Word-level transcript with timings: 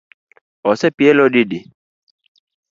Osepielo 0.69 1.25
didi? 1.33 1.57